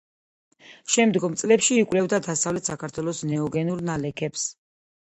შემდგომ 0.93 1.35
წლებში 1.43 1.79
იკვლევდა 1.83 2.21
დასავლეთ 2.29 2.73
საქართველოს 2.73 3.25
ნეოგენურ 3.35 3.89
ნალექებს. 3.93 4.53